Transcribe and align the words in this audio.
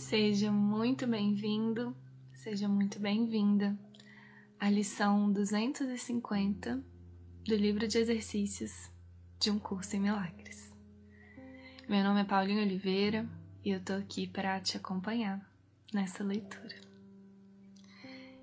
Seja 0.00 0.50
muito 0.50 1.06
bem-vindo, 1.06 1.94
seja 2.32 2.66
muito 2.66 2.98
bem-vinda 2.98 3.78
à 4.58 4.68
lição 4.70 5.30
250 5.30 6.82
do 7.44 7.54
livro 7.54 7.86
de 7.86 7.98
exercícios 7.98 8.90
de 9.38 9.50
um 9.50 9.58
curso 9.58 9.94
em 9.94 10.00
milagres. 10.00 10.74
Meu 11.86 12.02
nome 12.02 12.22
é 12.22 12.24
Paulinho 12.24 12.62
Oliveira 12.62 13.28
e 13.62 13.70
eu 13.70 13.84
tô 13.84 13.92
aqui 13.92 14.26
para 14.26 14.58
te 14.58 14.78
acompanhar 14.78 15.38
nessa 15.92 16.24
leitura. 16.24 16.80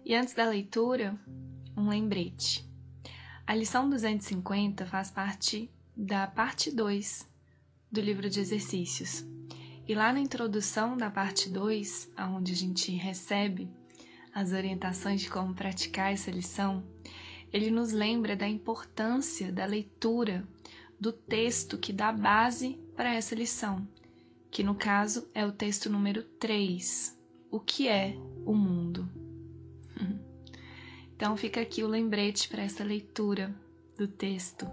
E 0.05 0.13
antes 0.13 0.35
da 0.35 0.47
leitura, 0.47 1.19
um 1.75 1.89
lembrete. 1.89 2.69
A 3.47 3.55
lição 3.55 3.89
250 3.89 4.85
faz 4.85 5.09
parte 5.09 5.71
da 5.97 6.27
parte 6.27 6.71
2 6.71 7.27
do 7.91 7.99
livro 7.99 8.29
de 8.29 8.39
exercícios. 8.39 9.25
E 9.87 9.95
lá 9.95 10.11
na 10.11 10.19
introdução 10.19 10.97
da 10.97 11.09
parte 11.09 11.49
2, 11.49 12.11
onde 12.35 12.51
a 12.51 12.55
gente 12.55 12.91
recebe 12.91 13.69
as 14.33 14.51
orientações 14.51 15.21
de 15.21 15.29
como 15.29 15.53
praticar 15.53 16.11
essa 16.11 16.29
lição, 16.29 16.83
ele 17.53 17.71
nos 17.71 17.93
lembra 17.93 18.35
da 18.35 18.45
importância 18.45 19.49
da 19.49 19.65
leitura 19.65 20.45
do 20.99 21.13
texto 21.13 21.77
que 21.77 21.93
dá 21.93 22.11
base 22.11 22.77
para 22.97 23.13
essa 23.13 23.33
lição, 23.33 23.87
que 24.51 24.61
no 24.61 24.75
caso 24.75 25.29
é 25.33 25.45
o 25.45 25.53
texto 25.53 25.89
número 25.89 26.21
3, 26.21 27.17
O 27.49 27.61
que 27.61 27.87
é 27.87 28.17
o 28.45 28.53
mundo? 28.53 29.09
Então 31.15 31.35
fica 31.35 31.59
aqui 31.61 31.83
o 31.83 31.87
lembrete 31.87 32.47
para 32.47 32.61
essa 32.61 32.83
leitura 32.83 33.51
do 33.97 34.07
texto. 34.07 34.67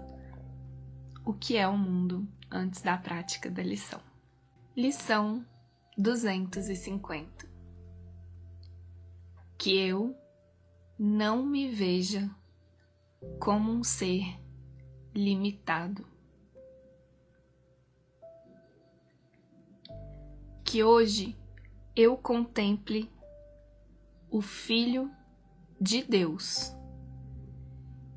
O 1.25 1.33
que 1.33 1.57
é 1.57 1.67
o 1.67 1.75
mundo 1.75 2.27
antes 2.51 2.83
da 2.83 2.95
prática 2.95 3.49
da 3.49 3.63
lição? 3.63 4.14
Lição 4.77 5.45
250 5.97 7.47
Que 9.57 9.73
eu 9.73 10.13
não 10.99 11.45
me 11.45 11.69
veja 11.69 12.29
como 13.39 13.71
um 13.71 13.85
ser 13.85 14.37
limitado. 15.13 16.05
Que 20.65 20.83
hoje 20.83 21.37
eu 21.95 22.17
contemple 22.17 23.09
o 24.29 24.41
Filho 24.41 25.09
de 25.79 26.03
Deus 26.03 26.75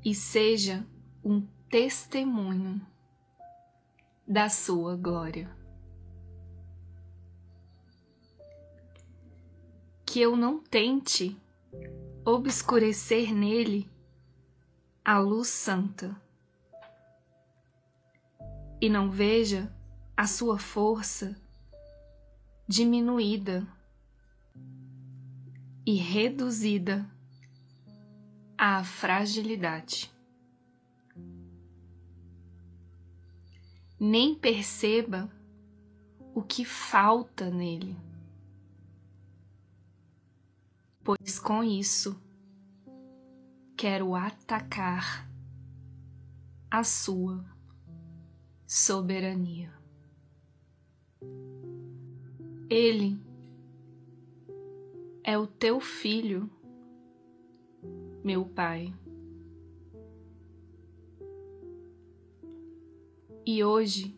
e 0.03 0.13
seja 0.13 0.85
um 1.23 1.39
testemunho 1.69 2.85
da 4.27 4.49
sua 4.49 4.97
glória. 4.97 5.58
Que 10.09 10.21
eu 10.21 10.35
não 10.35 10.59
tente 10.59 11.37
obscurecer 12.25 13.31
nele 13.31 13.87
a 15.05 15.19
luz 15.19 15.49
santa 15.49 16.19
e 18.81 18.89
não 18.89 19.11
veja 19.11 19.71
a 20.17 20.25
sua 20.25 20.57
força 20.57 21.39
diminuída 22.67 23.67
e 25.85 25.93
reduzida 25.93 27.05
à 28.57 28.83
fragilidade. 28.83 30.11
nem 33.99 34.33
perceba 34.33 35.29
o 36.33 36.41
que 36.41 36.63
falta 36.63 37.49
nele. 37.49 37.97
Pois 41.09 41.39
com 41.39 41.63
isso 41.63 42.21
quero 43.75 44.13
atacar 44.13 45.27
a 46.69 46.83
sua 46.83 47.43
soberania. 48.67 49.73
Ele 52.69 53.19
é 55.23 55.35
o 55.35 55.47
teu 55.47 55.79
filho, 55.79 56.47
meu 58.23 58.45
Pai. 58.45 58.93
e 63.47 63.63
hoje 63.63 64.15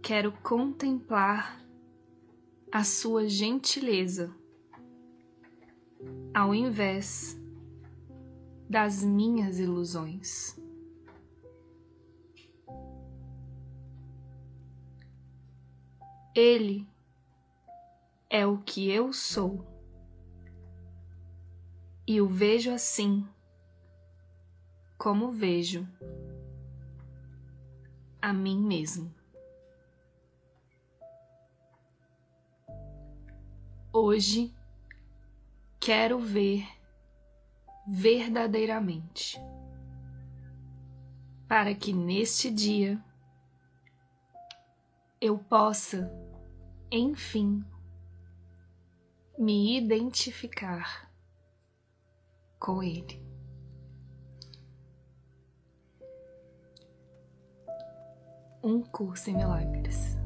quero 0.00 0.30
contemplar 0.40 1.60
a 2.70 2.84
sua 2.84 3.28
gentileza 3.28 4.32
ao 6.32 6.54
invés 6.54 7.38
das 8.68 9.02
minhas 9.02 9.58
ilusões. 9.58 10.58
Ele 16.34 16.86
é 18.28 18.46
o 18.46 18.58
que 18.58 18.88
eu 18.90 19.12
sou 19.12 19.66
e 22.06 22.20
o 22.20 22.28
vejo 22.28 22.70
assim 22.72 23.26
como 24.96 25.30
vejo 25.30 25.88
a 28.22 28.32
mim 28.32 28.60
mesmo. 28.60 29.12
Hoje 33.92 34.54
quero 35.90 36.20
ver 36.20 36.68
verdadeiramente, 37.84 39.40
para 41.48 41.74
que 41.74 41.92
neste 41.92 42.48
dia 42.48 43.04
eu 45.20 45.36
possa, 45.36 46.08
enfim, 46.92 47.64
me 49.36 49.76
identificar 49.76 51.10
com 52.56 52.84
Ele. 52.84 53.28
um 58.62 58.82
curso 58.82 59.30
em 59.30 59.34
milagres. 59.34 60.19